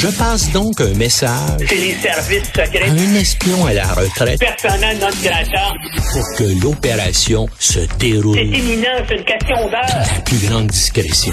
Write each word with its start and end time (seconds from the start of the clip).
Je 0.00 0.06
passe 0.16 0.52
donc 0.52 0.80
un 0.80 0.94
message 0.94 1.30
C'est 1.66 1.74
les 1.74 1.94
services 1.94 2.44
secrets. 2.48 2.88
à 2.88 2.92
un 2.92 3.14
espion 3.16 3.66
à 3.66 3.72
la 3.72 3.86
retraite 3.94 4.38
Personnel 4.38 4.96
non 4.98 5.08
grata. 5.22 5.72
pour 6.12 6.24
que 6.36 6.62
l'opération 6.62 7.48
se 7.58 7.80
déroule 7.98 8.36
C'est 8.36 8.44
imminent, 8.44 8.88
c'est 9.08 9.16
une 9.16 9.24
question 9.24 9.56
d'heure. 9.68 9.86
la 10.14 10.20
plus 10.24 10.46
grande 10.48 10.68
discrétion. 10.68 11.32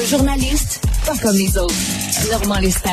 Un 0.00 0.06
journaliste, 0.06 0.80
pas 1.04 1.16
comme 1.20 1.36
les 1.36 1.58
autres. 1.58 1.74
Normand 2.30 2.60
Lester. 2.60 2.90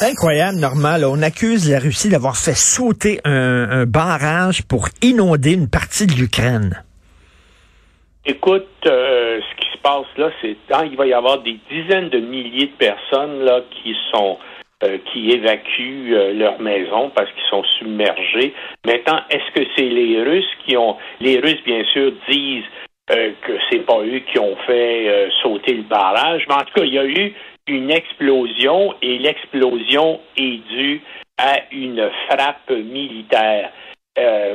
Incroyable, 0.00 0.58
normal. 0.58 1.04
On 1.04 1.20
accuse 1.22 1.68
la 1.68 1.78
Russie 1.80 2.08
d'avoir 2.10 2.36
fait 2.36 2.56
sauter 2.56 3.20
un, 3.24 3.68
un 3.70 3.84
barrage 3.86 4.62
pour 4.62 4.88
inonder 5.02 5.52
une 5.52 5.68
partie 5.68 6.06
de 6.06 6.12
l'Ukraine. 6.12 6.82
Écoute, 8.26 8.66
euh, 8.86 9.38
ce 9.40 9.60
passe 9.84 10.06
là, 10.16 10.30
c'est 10.40 10.56
quand 10.68 10.82
il 10.82 10.96
va 10.96 11.06
y 11.06 11.12
avoir 11.12 11.38
des 11.38 11.58
dizaines 11.70 12.08
de 12.08 12.18
milliers 12.18 12.66
de 12.66 12.78
personnes 12.78 13.44
là 13.44 13.60
qui 13.70 13.94
sont 14.12 14.38
euh, 14.82 14.98
qui 15.12 15.30
évacuent 15.30 16.14
euh, 16.14 16.32
leur 16.32 16.58
maison 16.60 17.10
parce 17.14 17.30
qu'ils 17.30 17.48
sont 17.50 17.62
submergés. 17.78 18.54
Maintenant, 18.84 19.20
est-ce 19.30 19.50
que 19.52 19.66
c'est 19.76 19.88
les 19.88 20.22
Russes 20.22 20.50
qui 20.66 20.76
ont 20.76 20.96
les 21.20 21.38
Russes 21.38 21.62
bien 21.64 21.84
sûr 21.92 22.12
disent 22.28 22.64
euh, 23.10 23.32
que 23.42 23.52
c'est 23.70 23.86
pas 23.86 24.00
eux 24.00 24.20
qui 24.32 24.38
ont 24.38 24.56
fait 24.66 25.08
euh, 25.08 25.30
sauter 25.42 25.74
le 25.74 25.82
barrage, 25.82 26.44
mais 26.48 26.54
en 26.54 26.64
tout 26.64 26.74
cas, 26.74 26.84
il 26.84 26.94
y 26.94 26.98
a 26.98 27.04
eu 27.04 27.34
une 27.68 27.90
explosion 27.90 28.94
et 29.02 29.18
l'explosion 29.18 30.20
est 30.36 30.66
due 30.68 31.02
à 31.38 31.60
une 31.70 32.10
frappe 32.28 32.70
militaire. 32.70 33.70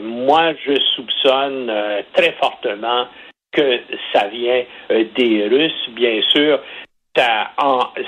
Moi, 0.02 0.54
je 0.66 0.80
soupçonne 0.96 1.70
très 2.14 2.32
fortement 2.42 3.08
que 3.52 3.80
ça 4.14 4.28
vient 4.28 4.64
euh, 4.92 5.06
des 5.16 5.48
Russes, 5.48 5.90
bien 5.90 6.22
sûr. 6.34 6.60
Ça, 7.16 7.52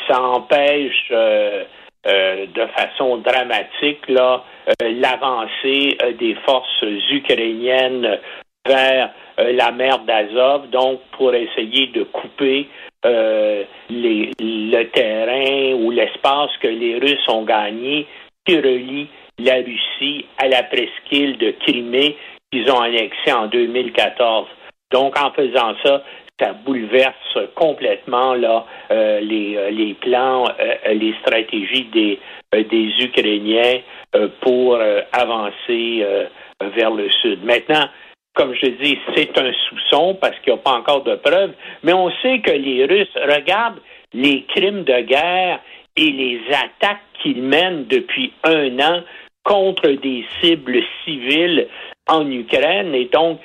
empêche 0.10 1.08
euh, 1.12 1.64
euh, 2.08 2.46
de 2.48 2.66
façon 2.68 3.18
dramatique 3.18 4.08
l'avancée 4.08 5.98
des 6.18 6.36
forces 6.46 6.86
ukrainiennes 7.12 8.20
vers 8.66 9.10
la 9.38 9.72
mer 9.72 10.00
d'Azov, 10.00 10.70
donc 10.70 11.02
pour 11.18 11.34
essayer 11.34 11.88
de 11.88 12.04
couper 12.04 12.68
le 13.04 14.84
terrain 14.92 15.74
ou 15.82 15.92
l'espace 15.92 16.52
que 16.62 16.68
les 16.68 17.00
Russes 17.00 17.28
ont 17.28 17.44
gagné 17.44 18.08
qui 18.46 18.56
relie 18.58 19.08
la 19.40 19.56
Russie 19.56 20.26
à 20.38 20.48
la 20.48 20.64
presqu'île 20.64 21.38
de 21.38 21.52
Crimée 21.66 22.16
qu'ils 22.52 22.70
ont 22.72 22.80
annexée 22.80 23.34
en 23.34 23.48
2014. 23.48 24.48
Donc, 24.92 25.18
en 25.20 25.32
faisant 25.32 25.74
ça, 25.84 26.04
ça 26.40 26.54
bouleverse 26.54 27.38
complètement 27.56 28.34
là, 28.34 28.66
euh, 28.92 29.20
les, 29.20 29.56
euh, 29.56 29.70
les 29.70 29.94
plans, 29.94 30.48
euh, 30.60 30.94
les 30.94 31.14
stratégies 31.22 31.86
des, 31.94 32.20
euh, 32.56 32.64
des 32.64 32.92
Ukrainiens 33.00 33.80
euh, 34.16 34.28
pour 34.42 34.76
euh, 34.76 35.02
avancer 35.14 36.00
euh, 36.02 36.26
vers 36.76 36.92
le 36.92 37.10
sud. 37.10 37.44
Maintenant, 37.44 37.86
comme 38.34 38.54
je 38.56 38.68
dis, 38.68 38.98
c'est 39.16 39.38
un 39.38 39.52
soupçon 39.70 40.18
parce 40.20 40.38
qu'il 40.40 40.54
n'y 40.54 40.60
a 40.60 40.64
pas 40.64 40.72
encore 40.74 41.04
de 41.04 41.16
preuves, 41.16 41.54
mais 41.84 41.94
on 41.94 42.10
sait 42.22 42.40
que 42.40 42.52
les 42.52 42.86
Russes 42.86 43.16
regardent 43.16 43.82
les 44.14 44.44
crimes 44.46 44.84
de 44.84 45.02
guerre 45.02 45.60
et 45.98 46.12
les 46.12 46.42
attaques 46.50 47.02
qu'ils 47.22 47.42
mènent 47.42 47.86
depuis 47.86 48.34
un 48.44 48.80
an 48.80 49.02
contre 49.44 49.90
des 49.90 50.26
cibles 50.42 50.82
civiles 51.04 51.68
en 52.08 52.30
Ukraine. 52.30 52.96
Et 52.96 53.06
donc, 53.06 53.40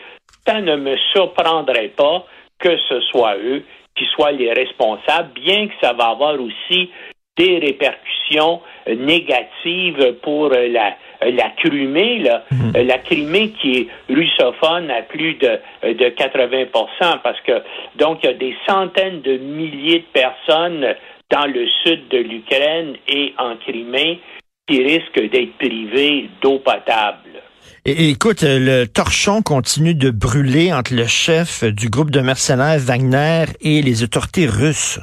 ça 0.46 0.60
ne 0.60 0.76
me 0.76 0.96
surprendrait 1.12 1.92
pas 1.96 2.24
que 2.58 2.76
ce 2.88 3.00
soit 3.00 3.36
eux 3.36 3.62
qui 3.96 4.04
soient 4.14 4.32
les 4.32 4.52
responsables, 4.52 5.30
bien 5.34 5.68
que 5.68 5.74
ça 5.80 5.92
va 5.92 6.08
avoir 6.08 6.40
aussi 6.40 6.90
des 7.36 7.58
répercussions 7.58 8.60
négatives 8.86 10.14
pour 10.22 10.48
la, 10.48 10.96
la 11.20 11.50
Crimée, 11.56 12.18
là. 12.20 12.44
Euh, 12.74 12.82
la 12.82 12.98
Crimée 12.98 13.50
qui 13.50 13.78
est 13.78 13.88
russophone 14.08 14.90
à 14.90 15.02
plus 15.02 15.34
de, 15.34 15.58
de 15.82 16.08
80% 16.10 16.68
parce 17.22 17.40
que 17.42 17.62
donc 17.96 18.20
il 18.22 18.26
y 18.26 18.30
a 18.30 18.34
des 18.34 18.56
centaines 18.66 19.20
de 19.20 19.36
milliers 19.36 20.00
de 20.00 20.20
personnes 20.20 20.94
dans 21.30 21.46
le 21.46 21.66
sud 21.84 22.08
de 22.08 22.18
l'Ukraine 22.18 22.96
et 23.08 23.34
en 23.38 23.56
Crimée 23.56 24.20
qui 24.66 24.82
risquent 24.82 25.28
d'être 25.30 25.56
privées 25.58 26.28
d'eau 26.40 26.58
potable. 26.58 27.42
Et, 27.84 28.10
écoute, 28.10 28.42
euh, 28.42 28.58
le 28.58 28.86
torchon 28.86 29.42
continue 29.42 29.94
de 29.94 30.10
brûler 30.10 30.72
entre 30.72 30.94
le 30.94 31.06
chef 31.06 31.62
du 31.64 31.88
groupe 31.88 32.10
de 32.10 32.20
mercenaires 32.20 32.78
Wagner 32.78 33.44
et 33.60 33.80
les 33.82 34.02
autorités 34.02 34.46
russes. 34.46 34.98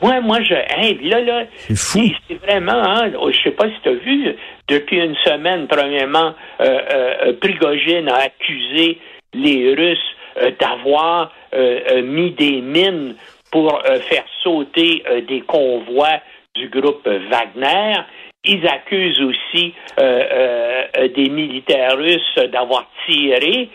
Ouais, 0.00 0.20
moi, 0.20 0.40
je, 0.42 0.54
hein, 0.54 0.94
là, 1.02 1.20
là, 1.22 1.44
C'est 1.66 1.76
fou. 1.76 2.00
c'est- 2.28 2.34
vraiment, 2.46 2.72
hein, 2.72 3.10
oh, 3.20 3.32
je 3.32 3.42
sais 3.42 3.50
pas 3.50 3.66
si 3.66 3.74
tu 3.82 3.88
as 3.88 3.94
vu, 3.94 4.36
depuis 4.68 4.98
une 4.98 5.16
semaine, 5.24 5.66
premièrement, 5.66 6.34
euh, 6.60 6.78
euh, 6.94 7.32
Prigogine 7.40 8.08
a 8.08 8.26
accusé 8.26 9.00
les 9.34 9.74
Russes 9.74 9.98
euh, 10.40 10.52
d'avoir 10.60 11.32
mis 12.04 12.30
des 12.32 12.60
mines 12.60 13.14
pour 13.50 13.82
faire 14.08 14.24
sauter 14.42 15.02
des 15.26 15.40
convois 15.40 16.20
du 16.54 16.68
groupe 16.68 17.08
Wagner. 17.08 17.94
Ils 18.44 18.66
accusent 18.68 19.20
aussi 19.20 19.74
euh, 19.98 20.02
euh, 20.32 20.82
euh, 20.98 21.08
des 21.08 21.28
militaires 21.28 21.96
russes 21.96 22.38
d'avoir 22.52 22.88
tiré 23.06 23.68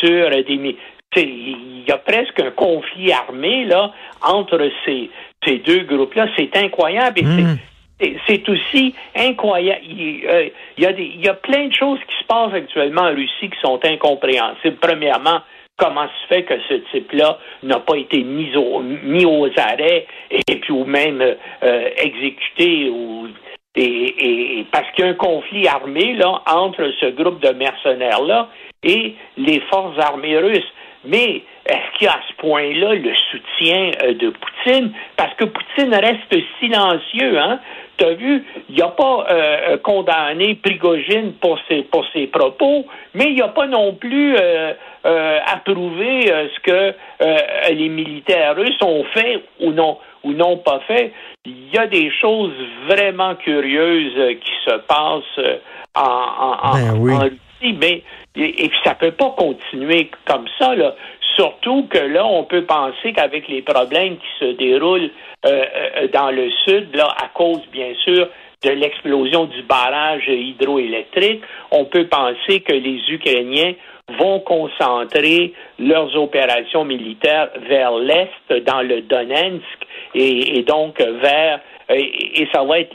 sur 0.00 0.30
des 0.30 0.56
mi- 0.56 0.76
tu 1.10 1.20
sais, 1.20 1.26
il 1.28 1.84
y 1.86 1.90
a 1.92 1.98
presque 1.98 2.40
un 2.40 2.50
conflit 2.52 3.12
armé 3.12 3.64
là 3.64 3.92
entre 4.22 4.70
ces, 4.84 5.10
ces 5.44 5.58
deux 5.58 5.80
groupes-là. 5.84 6.28
C'est 6.36 6.56
incroyable. 6.56 7.20
Et 7.20 7.24
c'est- 7.24 7.42
Mm. 7.42 7.58
c'est- 8.00 8.16
c'est 8.26 8.48
aussi 8.48 8.94
incroyable. 9.16 9.80
Il, 9.84 10.26
euh, 10.26 10.48
il 10.78 10.84
y 10.84 10.86
a 10.86 10.92
des, 10.92 11.04
il 11.04 11.24
y 11.24 11.28
a 11.28 11.34
plein 11.34 11.66
de 11.66 11.74
choses 11.74 11.98
qui 12.08 12.14
se 12.20 12.24
passent 12.26 12.54
actuellement 12.54 13.02
en 13.02 13.14
Russie 13.14 13.50
qui 13.50 13.60
sont 13.62 13.78
incompréhensibles. 13.84 14.76
Premièrement, 14.80 15.40
comment 15.76 16.06
se 16.08 16.26
fait 16.34 16.42
que 16.44 16.54
ce 16.68 16.74
type-là 16.92 17.38
n'a 17.64 17.80
pas 17.80 17.96
été 17.96 18.22
mis, 18.22 18.54
au, 18.56 18.80
mis 18.80 19.24
aux 19.26 19.48
arrêts 19.56 20.06
et 20.30 20.56
puis 20.56 20.72
ou 20.72 20.84
même 20.84 21.20
euh, 21.62 21.88
exécuté 21.98 22.88
ou 22.90 23.28
et, 23.76 24.66
parce 24.70 24.90
qu'il 24.92 25.04
y 25.04 25.08
a 25.08 25.10
un 25.10 25.14
conflit 25.14 25.66
armé 25.66 26.14
là 26.14 26.42
entre 26.46 26.90
ce 27.00 27.06
groupe 27.06 27.40
de 27.40 27.50
mercenaires 27.50 28.22
là 28.22 28.48
et 28.82 29.14
les 29.36 29.60
forces 29.70 29.98
armées 29.98 30.38
russes. 30.38 30.72
Mais 31.04 31.42
est-ce 31.66 31.98
qu'il 31.98 32.06
y 32.06 32.08
a 32.08 32.12
à 32.14 32.20
ce 32.28 32.34
point-là 32.34 32.94
le 32.94 33.12
soutien 33.30 33.90
euh, 34.02 34.14
de 34.14 34.30
Poutine? 34.30 34.92
Parce 35.16 35.34
que 35.34 35.44
Poutine 35.44 35.94
reste 35.94 36.34
silencieux, 36.60 37.38
hein? 37.38 37.60
Tu 37.96 38.04
as 38.04 38.14
vu, 38.14 38.44
il 38.70 38.76
n'a 38.76 38.88
pas 38.88 39.24
euh, 39.30 39.76
condamné 39.78 40.56
Prigogine 40.56 41.32
pour 41.34 41.58
ses, 41.68 41.82
pour 41.84 42.04
ses 42.12 42.26
propos, 42.26 42.86
mais 43.14 43.26
il 43.30 43.36
n'a 43.36 43.48
pas 43.48 43.66
non 43.68 43.94
plus 43.94 44.34
euh, 44.36 44.72
euh, 45.06 45.38
approuvé 45.46 46.30
euh, 46.32 46.48
ce 46.54 46.60
que 46.60 46.94
euh, 47.22 47.36
les 47.70 47.88
militaires 47.88 48.56
russes 48.56 48.82
ont 48.82 49.04
fait 49.14 49.44
ou 49.60 49.70
non 49.70 49.98
ou 50.24 50.32
non 50.32 50.56
pas 50.56 50.80
fait. 50.88 51.12
Il 51.44 51.70
y 51.72 51.78
a 51.78 51.86
des 51.86 52.10
choses 52.10 52.54
vraiment 52.88 53.36
curieuses 53.36 54.14
euh, 54.16 54.34
qui 54.34 54.52
se 54.64 54.74
passent 54.88 55.22
euh, 55.38 55.58
en, 55.94 56.00
en, 56.02 56.68
en- 56.70 56.74
Ben 56.74 56.96
oui. 56.98 57.14
en 57.14 57.18
Russie, 57.20 57.76
mais 57.80 58.02
et, 58.36 58.64
et 58.64 58.68
puis 58.68 58.78
ça 58.84 58.94
peut 58.94 59.12
pas 59.12 59.34
continuer 59.36 60.10
comme 60.26 60.46
ça 60.58 60.74
là. 60.74 60.94
Surtout 61.34 61.86
que 61.90 61.98
là, 61.98 62.24
on 62.24 62.44
peut 62.44 62.64
penser 62.64 63.12
qu'avec 63.12 63.48
les 63.48 63.62
problèmes 63.62 64.16
qui 64.18 64.26
se 64.38 64.52
déroulent 64.52 65.10
euh, 65.46 65.64
euh, 65.96 66.08
dans 66.08 66.30
le 66.30 66.48
sud, 66.64 66.94
là, 66.94 67.08
à 67.20 67.28
cause 67.28 67.60
bien 67.72 67.92
sûr 68.04 68.28
de 68.62 68.70
l'explosion 68.70 69.44
du 69.46 69.62
barrage 69.62 70.28
hydroélectrique, 70.28 71.42
on 71.70 71.84
peut 71.86 72.06
penser 72.06 72.60
que 72.60 72.72
les 72.72 73.00
Ukrainiens 73.08 73.74
vont 74.18 74.40
concentrer 74.40 75.54
leurs 75.78 76.14
opérations 76.16 76.84
militaires 76.84 77.48
vers 77.68 77.92
l'est, 77.96 78.30
dans 78.64 78.82
le 78.82 79.00
Donetsk, 79.02 79.86
et, 80.14 80.62
donc 80.62 81.00
vers 81.00 81.60
et, 81.88 82.48
ça 82.54 82.62
va 82.64 82.80
être 82.80 82.94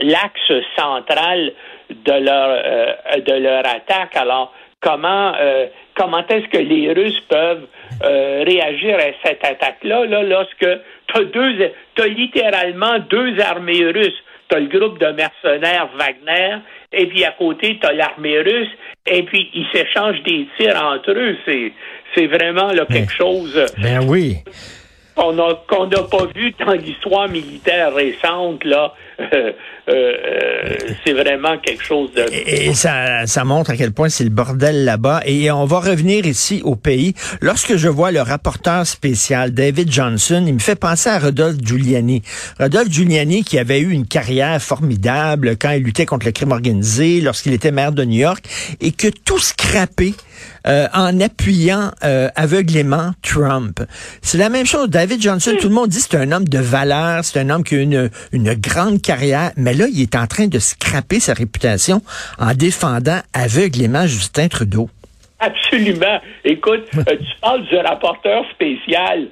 l'axe 0.00 0.52
central 0.76 1.52
de 1.90 2.12
leur 2.12 2.48
euh, 2.50 3.20
de 3.20 3.34
leur 3.34 3.66
attaque. 3.66 4.16
Alors 4.16 4.52
comment 4.80 5.32
euh, 5.38 5.66
comment 5.94 6.26
est-ce 6.26 6.48
que 6.48 6.58
les 6.58 6.92
Russes 6.92 7.20
peuvent 7.28 7.66
euh, 8.02 8.44
réagir 8.46 8.96
à 8.96 9.12
cette 9.24 9.44
attaque-là 9.44 10.06
là, 10.06 10.22
lorsque 10.22 10.66
tu 11.06 11.20
as 11.20 11.24
deux 11.24 11.72
t'as 11.94 12.06
littéralement 12.06 12.98
deux 13.10 13.38
armées 13.40 13.84
russes. 13.84 14.22
Tu 14.48 14.56
as 14.56 14.60
le 14.60 14.66
groupe 14.66 14.98
de 14.98 15.06
mercenaires 15.06 15.88
Wagner, 15.96 16.56
et 16.92 17.06
puis 17.06 17.24
à 17.24 17.32
côté, 17.32 17.78
tu 17.80 17.86
as 17.86 17.92
l'armée 17.92 18.40
russe, 18.40 18.70
et 19.06 19.22
puis 19.22 19.48
ils 19.54 19.66
s'échangent 19.72 20.22
des 20.22 20.48
tirs 20.58 20.82
entre 20.82 21.12
eux. 21.12 21.36
C'est, 21.44 21.72
c'est 22.14 22.26
vraiment 22.26 22.72
là, 22.72 22.84
quelque 22.86 23.12
chose. 23.12 23.64
Ben 23.78 24.00
oui. 24.08 24.38
qu'on 25.14 25.32
n'a 25.34 25.54
pas 26.10 26.26
vu 26.34 26.52
dans 26.58 26.72
l'histoire 26.72 27.28
militaire 27.28 27.94
récente 27.94 28.64
là. 28.64 28.94
Euh, 29.32 29.52
euh, 29.88 30.76
c'est 31.04 31.12
vraiment 31.12 31.58
quelque 31.58 31.82
chose 31.82 32.12
de. 32.12 32.24
Et, 32.32 32.66
et 32.66 32.74
ça, 32.74 33.26
ça 33.26 33.44
montre 33.44 33.70
à 33.70 33.76
quel 33.76 33.92
point 33.92 34.08
c'est 34.08 34.24
le 34.24 34.30
bordel 34.30 34.84
là-bas. 34.84 35.22
Et 35.24 35.50
on 35.50 35.64
va 35.64 35.80
revenir 35.80 36.26
ici 36.26 36.60
au 36.64 36.76
pays. 36.76 37.14
Lorsque 37.40 37.76
je 37.76 37.88
vois 37.88 38.12
le 38.12 38.20
rapporteur 38.20 38.86
spécial 38.86 39.52
David 39.52 39.90
Johnson, 39.90 40.44
il 40.46 40.54
me 40.54 40.58
fait 40.58 40.76
penser 40.76 41.08
à 41.08 41.18
Rodolphe 41.18 41.58
Giuliani. 41.62 42.22
Rodolphe 42.58 42.90
Giuliani 42.90 43.42
qui 43.42 43.58
avait 43.58 43.80
eu 43.80 43.90
une 43.90 44.06
carrière 44.06 44.60
formidable 44.62 45.56
quand 45.56 45.70
il 45.70 45.82
luttait 45.82 46.06
contre 46.06 46.26
le 46.26 46.32
crime 46.32 46.52
organisé, 46.52 47.20
lorsqu'il 47.20 47.52
était 47.52 47.72
maire 47.72 47.92
de 47.92 48.04
New 48.04 48.20
York, 48.20 48.44
et 48.80 48.92
que 48.92 49.08
tout 49.08 49.38
scrappé 49.38 50.14
euh, 50.66 50.88
en 50.92 51.18
appuyant 51.20 51.90
euh, 52.04 52.28
aveuglément 52.36 53.12
Trump. 53.22 53.80
C'est 54.20 54.36
la 54.36 54.50
même 54.50 54.66
chose. 54.66 54.90
David 54.90 55.22
Johnson, 55.22 55.52
tout 55.58 55.68
le 55.68 55.74
monde 55.74 55.88
dit 55.88 56.00
c'est 56.00 56.16
un 56.16 56.32
homme 56.32 56.46
de 56.46 56.58
valeur, 56.58 57.24
c'est 57.24 57.40
un 57.40 57.48
homme 57.48 57.64
qui 57.64 57.76
a 57.76 57.78
une, 57.78 58.10
une 58.32 58.52
grande 58.54 59.00
carrière, 59.10 59.50
mais 59.56 59.74
là, 59.74 59.86
il 59.92 60.00
est 60.02 60.14
en 60.14 60.28
train 60.28 60.46
de 60.46 60.60
scraper 60.60 61.18
sa 61.18 61.34
réputation 61.34 62.00
en 62.38 62.54
défendant 62.54 63.18
aveuglément 63.34 64.06
Justin 64.06 64.46
Trudeau. 64.46 64.88
Absolument. 65.40 66.20
Écoute, 66.44 66.86
euh, 66.96 67.02
tu 67.08 67.40
parles 67.42 67.66
du 67.66 67.76
rapporteur 67.78 68.44
spécial. 68.52 69.26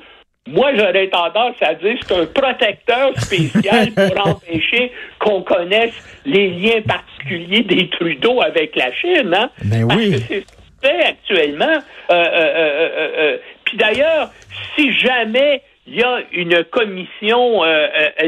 Moi, 0.48 0.74
j'aurais 0.74 1.08
tendance 1.10 1.54
à 1.60 1.74
dire 1.74 1.96
que 2.00 2.06
c'est 2.08 2.20
un 2.20 2.26
protecteur 2.26 3.12
spécial 3.20 3.92
pour 3.96 4.26
empêcher 4.26 4.90
qu'on 5.20 5.42
connaisse 5.42 5.94
les 6.26 6.48
liens 6.48 6.82
particuliers 6.82 7.62
des 7.62 7.88
Trudeau 7.90 8.42
avec 8.42 8.74
la 8.74 8.92
Chine. 8.94 9.32
Hein? 9.32 9.48
Ben 9.62 9.86
Parce 9.86 10.00
oui. 10.00 10.10
que 10.10 10.18
c'est 10.18 10.40
ce 10.40 10.88
fait 10.88 11.04
actuellement. 11.04 11.78
Euh, 12.10 12.24
euh, 12.34 13.36
Puis 13.64 13.76
d'ailleurs, 13.76 14.32
si 14.74 14.92
jamais 14.98 15.62
il 15.86 16.00
y 16.00 16.02
a 16.02 16.18
une 16.32 16.64
commission 16.64 17.62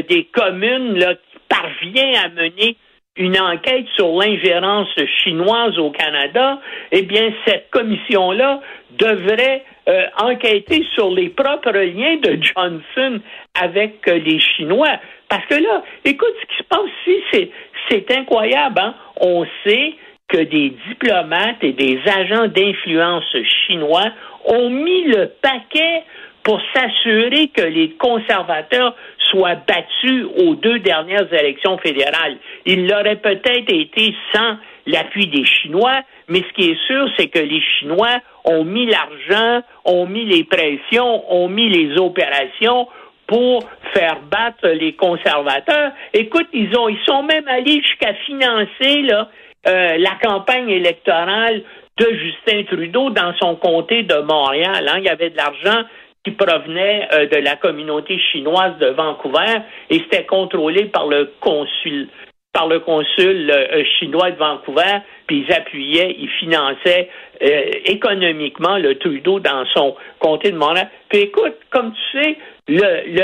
des 0.09 0.23
communes 0.33 0.97
là, 0.97 1.13
qui 1.15 1.30
parvient 1.61 2.13
à 2.23 2.29
mener 2.29 2.77
une 3.17 3.39
enquête 3.39 3.85
sur 3.95 4.07
l'ingérence 4.17 4.87
chinoise 5.23 5.77
au 5.77 5.91
Canada, 5.91 6.59
eh 6.91 7.01
bien, 7.01 7.31
cette 7.45 7.69
commission-là 7.69 8.61
devrait 8.91 9.63
euh, 9.89 10.05
enquêter 10.17 10.85
sur 10.93 11.11
les 11.11 11.29
propres 11.29 11.71
liens 11.71 12.17
de 12.17 12.39
Johnson 12.41 13.19
avec 13.61 14.07
euh, 14.07 14.17
les 14.19 14.39
Chinois. 14.39 14.97
Parce 15.27 15.45
que 15.45 15.55
là, 15.55 15.83
écoute, 16.05 16.33
ce 16.41 16.47
qui 16.47 16.57
se 16.57 16.63
passe 16.63 17.07
ici, 17.07 17.51
c'est, 17.89 18.17
incroyable. 18.17 18.79
Hein? 18.79 18.95
On 19.19 19.45
sait 19.65 19.93
que 20.29 20.37
des 20.37 20.73
diplomates 20.87 21.61
et 21.61 21.73
des 21.73 21.99
agents 22.07 22.47
d'influence 22.47 23.35
chinois 23.67 24.11
ont 24.45 24.69
mis 24.69 25.03
le 25.03 25.29
paquet 25.41 26.03
pour 26.43 26.61
s'assurer 26.73 27.49
que 27.49 27.61
les 27.61 27.91
conservateurs 27.91 28.95
soient 29.29 29.55
battus 29.55 30.25
aux 30.37 30.55
deux 30.55 30.79
dernières 30.79 31.31
élections 31.33 31.77
fédérales. 31.77 32.37
Il 32.65 32.87
l'aurait 32.87 33.17
peut-être 33.17 33.71
été 33.71 34.15
sans 34.33 34.57
l'appui 34.87 35.27
des 35.27 35.45
Chinois, 35.45 36.01
mais 36.27 36.39
ce 36.39 36.53
qui 36.53 36.71
est 36.71 36.87
sûr, 36.87 37.07
c'est 37.17 37.27
que 37.27 37.39
les 37.39 37.61
Chinois 37.61 38.19
ont 38.45 38.63
mis 38.63 38.87
l'argent, 38.87 39.61
ont 39.85 40.05
mis 40.05 40.25
les 40.25 40.43
pressions, 40.43 41.31
ont 41.31 41.47
mis 41.47 41.69
les 41.69 41.97
opérations 41.97 42.87
pour 43.27 43.63
faire 43.93 44.19
battre 44.29 44.67
les 44.67 44.93
conservateurs. 44.93 45.91
Écoute, 46.13 46.47
ils 46.53 46.75
ont, 46.77 46.89
ils 46.89 46.99
sont 47.05 47.23
même 47.23 47.47
allés 47.47 47.81
jusqu'à 47.81 48.13
financer 48.25 49.03
là, 49.03 49.29
euh, 49.67 49.97
la 49.97 50.17
campagne 50.21 50.69
électorale 50.69 51.63
de 51.97 52.07
Justin 52.13 52.63
Trudeau 52.63 53.09
dans 53.11 53.33
son 53.39 53.55
comté 53.55 54.03
de 54.03 54.15
Montréal. 54.15 54.87
Hein. 54.87 54.95
Il 54.97 55.03
y 55.05 55.09
avait 55.09 55.29
de 55.29 55.37
l'argent 55.37 55.83
qui 56.23 56.31
provenait 56.31 57.07
euh, 57.13 57.25
de 57.27 57.37
la 57.37 57.55
communauté 57.55 58.19
chinoise 58.31 58.77
de 58.79 58.87
Vancouver 58.87 59.61
et 59.89 59.99
c'était 59.99 60.25
contrôlé 60.25 60.85
par 60.85 61.07
le 61.07 61.31
consul 61.39 62.09
par 62.53 62.67
le 62.67 62.79
consul 62.79 63.49
euh, 63.49 63.83
chinois 63.97 64.31
de 64.31 64.37
Vancouver, 64.37 64.99
puis 65.25 65.45
ils 65.47 65.53
appuyaient, 65.53 66.15
ils 66.19 66.29
finançaient 66.39 67.09
euh, 67.41 67.71
économiquement 67.85 68.77
le 68.77 68.95
Trudeau 68.95 69.39
dans 69.39 69.65
son 69.73 69.95
comté 70.19 70.51
de 70.51 70.57
Montréal. 70.57 70.89
Puis 71.09 71.19
écoute, 71.19 71.55
comme 71.69 71.93
tu 71.93 72.19
sais, 72.19 72.37
le, 72.67 73.23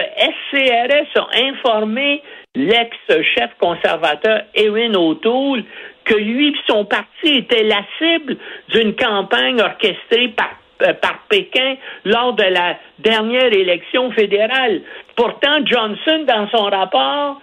SCRS 0.50 1.20
a 1.20 1.28
informé 1.44 2.22
l'ex-chef 2.56 3.52
conservateur 3.60 4.44
Erin 4.56 4.94
O'Toole 4.94 5.64
que 6.06 6.16
lui 6.16 6.50
et 6.50 6.56
son 6.68 6.86
parti 6.86 7.38
étaient 7.38 7.64
la 7.64 7.84
cible 7.98 8.38
d'une 8.70 8.96
campagne 8.96 9.62
orchestrée 9.62 10.30
par 10.30 10.52
euh, 10.52 10.67
par 11.02 11.20
Pékin 11.30 11.76
lors 12.06 12.34
de 12.34 12.44
la 12.44 12.78
dernière 13.00 13.52
élection 13.54 14.12
fédérale. 14.12 14.82
Pourtant, 15.16 15.66
Johnson, 15.66 16.26
dans 16.28 16.50
son 16.50 16.66
rapport, 16.66 17.42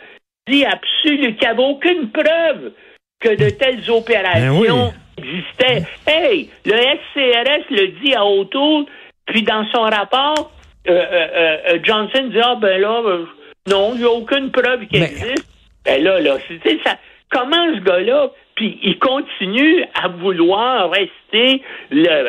dit 0.49 0.65
absolument 0.65 1.33
qu'il 1.35 1.41
n'y 1.41 1.47
avait 1.47 1.63
aucune 1.63 2.11
preuve 2.11 2.73
que 3.21 3.31
de 3.31 3.51
telles 3.51 3.91
opérations 3.91 4.93
existaient. 5.17 5.83
Hey, 6.07 6.51
le 6.67 6.73
SCRS 6.77 7.65
le 7.71 7.87
dit 8.03 8.15
à 8.15 8.25
O'Toole, 8.27 8.85
puis 9.27 9.43
dans 9.43 9.67
son 9.73 9.83
rapport, 9.83 10.51
euh, 10.89 10.93
euh, 10.93 11.57
euh, 11.69 11.79
Johnson 11.83 12.25
dit 12.31 12.41
ah 12.43 12.57
ben 12.61 12.81
là, 12.81 13.01
euh, 13.05 13.25
non, 13.69 13.93
il 13.95 14.01
n'y 14.01 14.05
a 14.05 14.11
aucune 14.11 14.51
preuve 14.51 14.87
qui 14.87 14.99
Mais- 15.01 15.07
existe. 15.07 15.47
Ben 15.85 16.03
là, 16.03 16.21
là, 16.21 16.37
c'est- 16.49 16.83
ça. 16.83 16.97
Comment 17.31 17.75
ce 17.75 17.81
gars-là, 17.81 18.29
puis 18.55 18.79
il 18.83 18.99
continue 18.99 19.85
à 19.95 20.09
vouloir 20.09 20.91
rester 20.91 21.63
le 21.91 22.29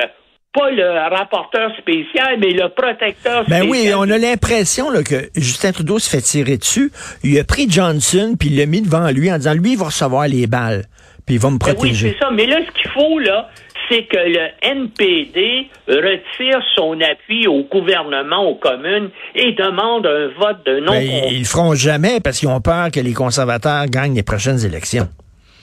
pas 0.56 0.72
le 0.72 1.16
rapporteur 1.16 1.72
spécial, 1.78 2.38
mais 2.40 2.52
le 2.52 2.70
protecteur 2.70 3.44
Ben 3.48 3.64
spécial. 3.64 3.68
oui, 3.70 3.92
on 3.96 4.10
a 4.10 4.18
l'impression 4.18 4.88
que 5.04 5.30
Justin 5.36 5.72
Trudeau 5.74 6.00
se 6.00 6.10
fait 6.10 6.22
tirer 6.22 6.58
dessus. 6.58 6.92
Il 7.24 7.38
a 7.40 7.44
pris 7.44 7.70
Johnson, 7.70 8.36
puis 8.40 8.50
il 8.50 8.58
l'a 8.58 8.66
mis 8.66 8.82
devant 8.82 9.10
lui 9.12 9.32
en 9.32 9.38
disant, 9.38 9.54
lui, 9.54 9.74
il 9.74 9.78
va 9.78 9.86
recevoir 9.86 10.28
les 10.28 10.48
balles, 10.48 10.86
puis 11.26 11.36
il 11.36 11.42
va 11.42 11.50
me 11.50 11.58
Ben 11.58 11.66
oui, 11.68 11.74
protéger. 11.76 12.16
c'est 12.18 12.26
ça. 12.26 12.32
Mais 12.32 12.46
là, 12.46 12.58
ce 12.66 12.82
qu'il 12.82 12.90
faut, 12.92 13.20
là, 13.20 13.50
c'est 13.90 14.04
que 14.06 14.18
le 14.18 14.48
NPD 14.64 15.68
retire 15.88 16.60
son 16.76 17.00
appui 17.02 17.48
au 17.48 17.64
gouvernement, 17.64 18.44
aux 18.50 18.56
communes, 18.56 19.10
et 19.36 19.52
demande 19.52 20.08
un 20.08 20.28
vote 20.40 20.66
de 20.66 20.80
non 20.80 20.94
Ben, 20.94 21.08
ils 21.32 21.40
le 21.40 21.46
feront 21.46 21.76
jamais 21.76 22.20
parce 22.20 22.40
qu'ils 22.40 22.50
ont 22.50 22.62
peur 22.62 22.90
que 22.92 23.00
les 23.00 23.14
conservateurs 23.14 23.86
gagnent 23.88 24.16
les 24.16 24.24
prochaines 24.24 24.64
élections. 24.66 25.08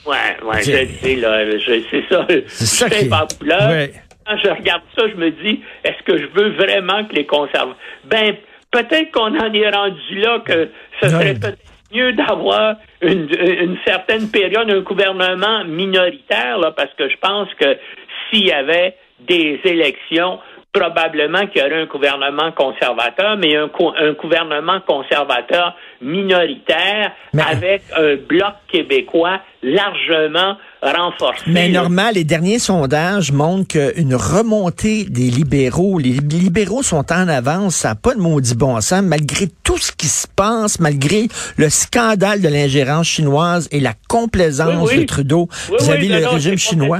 Ouais, 0.05 0.15
ouais, 0.45 0.61
C'est- 0.61 0.85
je 0.85 1.07
sais, 1.07 1.15
là, 1.15 1.45
je 1.57 1.81
c'est 1.89 2.03
ça. 2.09 2.27
C'est 2.47 2.65
ça 2.65 2.89
qui 2.89 3.05
pas 3.05 3.25
couleur. 3.39 3.69
Ouais. 3.69 3.93
Quand 4.25 4.37
je 4.37 4.49
regarde 4.49 4.83
ça, 4.97 5.07
je 5.07 5.15
me 5.15 5.31
dis, 5.31 5.61
est-ce 5.83 6.03
que 6.03 6.17
je 6.17 6.27
veux 6.27 6.49
vraiment 6.49 7.03
que 7.05 7.15
les 7.15 7.25
conservateurs... 7.25 7.77
Ben, 8.05 8.35
peut-être 8.71 9.11
qu'on 9.11 9.37
en 9.37 9.53
est 9.53 9.69
rendu 9.69 10.19
là 10.19 10.39
que 10.39 10.69
ce 11.01 11.09
serait 11.09 11.33
peut-être 11.35 11.59
mieux 11.93 12.13
d'avoir 12.13 12.75
une, 13.01 13.29
une 13.39 13.77
certaine 13.85 14.29
période, 14.29 14.69
un 14.69 14.81
gouvernement 14.81 15.63
minoritaire, 15.65 16.57
là, 16.57 16.71
parce 16.71 16.93
que 16.95 17.07
je 17.07 17.17
pense 17.17 17.47
que 17.55 17.77
s'il 18.29 18.47
y 18.47 18.51
avait 18.51 18.95
des 19.19 19.59
élections, 19.63 20.39
probablement 20.73 21.45
qu'il 21.47 21.61
y 21.61 21.65
aurait 21.65 21.81
un 21.81 21.85
gouvernement 21.85 22.51
conservateur, 22.51 23.37
mais 23.37 23.55
un 23.55 23.69
gouvernement 24.13 24.79
conservateur 24.81 25.75
minoritaire 26.03 27.11
Mais- 27.33 27.41
avec 27.43 27.83
un 27.97 28.15
bloc 28.27 28.53
québécois 28.71 29.39
largement 29.61 30.57
renforcé. 30.81 31.43
Mais 31.47 31.69
normal, 31.69 32.15
les 32.15 32.25
derniers 32.25 32.59
sondages 32.59 33.31
montrent 33.31 33.69
qu'une 33.69 34.13
remontée 34.15 35.05
des 35.05 35.29
libéraux, 35.31 35.99
les 35.99 36.11
libéraux 36.11 36.83
sont 36.83 37.05
en 37.11 37.27
avance, 37.29 37.75
ça 37.77 37.89
n'a 37.89 37.95
pas 37.95 38.13
de 38.13 38.19
maudit 38.19 38.55
bon 38.55 38.79
sens, 38.81 39.01
malgré 39.03 39.47
tout 39.63 39.77
ce 39.77 39.91
qui 39.93 40.07
se 40.07 40.27
passe, 40.27 40.79
malgré 40.81 41.27
le 41.57 41.69
scandale 41.69 42.41
de 42.41 42.49
l'ingérence 42.49 43.07
chinoise 43.07 43.69
et 43.71 43.79
la 43.79 43.93
complaisance 44.09 44.89
Oui, 44.89 44.95
oui. 44.97 45.01
de 45.01 45.05
Trudeau 45.05 45.47
vis-à-vis 45.79 46.07
oui, 46.09 46.13
le 46.13 46.21
non, 46.21 46.29
régime 46.31 46.57
chinois. 46.57 46.99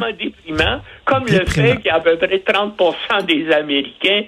comme 1.06 1.26
Déprimant. 1.26 1.40
le 1.40 1.46
fait 1.46 1.76
qu'il 1.78 1.86
y 1.88 1.90
a 1.90 1.96
à 1.96 2.00
peu 2.00 2.16
près 2.18 2.40
30 2.40 3.28
des 3.28 3.52
Américains 3.52 4.24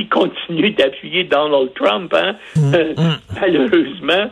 qui 0.00 0.08
continuent 0.08 0.74
d'appuyer 0.74 1.24
Donald 1.24 1.72
Trump. 1.74 2.14
Hein? 2.14 2.36
Mm, 2.56 2.74
Euh, 2.74 2.94
Malheureusement, 3.40 4.30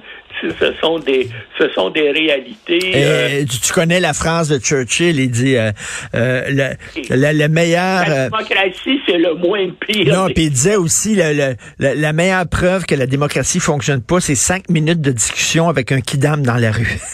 ce 0.58 0.72
sont 0.80 0.98
des, 0.98 1.28
ce 1.58 1.68
sont 1.70 1.90
des 1.90 2.10
réalités. 2.10 2.92
euh, 2.94 3.44
tu, 3.44 3.72
connais 3.72 4.00
la 4.00 4.12
phrase 4.12 4.48
de 4.48 4.58
Churchill, 4.58 5.18
il 5.18 5.30
dit 5.30 5.56
euh, 5.56 5.70
euh, 6.14 6.42
le, 6.48 6.68
le- 7.10 7.38
le 7.38 7.48
meilleur... 7.48 8.08
la 8.08 8.24
démocratie, 8.28 9.00
c'est 9.06 9.18
le 9.18 9.34
moins 9.34 9.66
pire. 9.80 10.14
non, 10.14 10.26
puis 10.26 10.44
il 10.44 10.50
disait 10.50 10.76
aussi 10.76 11.14
le- 11.16 11.54
le- 11.78 11.94
la 11.94 12.12
meilleure 12.12 12.46
preuve 12.48 12.84
que 12.86 12.94
la 12.94 13.06
démocratie 13.06 13.60
fonctionne 13.60 14.00
pas, 14.02 14.20
c'est 14.20 14.34
cinq 14.34 14.68
minutes 14.70 15.00
de 15.00 15.12
discussion 15.12 15.68
avec 15.68 15.92
un 15.92 16.00
kidam 16.00 16.42
dans 16.42 16.56
la 16.56 16.70
rue. 16.72 16.98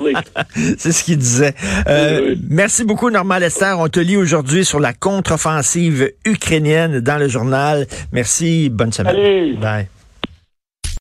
Oui. 0.00 0.12
C'est 0.78 0.92
ce 0.92 1.04
qu'il 1.04 1.16
disait. 1.16 1.54
Oui. 1.88 2.38
Merci 2.50 2.84
beaucoup, 2.84 3.08
Normand 3.10 3.38
Lester. 3.38 3.72
On 3.78 3.88
te 3.88 4.00
lit 4.00 4.16
aujourd'hui 4.16 4.64
sur 4.64 4.78
la 4.80 4.92
contre-offensive 4.92 6.10
ukrainienne 6.26 7.00
dans 7.00 7.16
le 7.16 7.28
journal. 7.28 7.86
Merci. 8.12 8.68
Bonne 8.68 8.92
semaine. 8.92 9.56
Bye. 9.58 9.88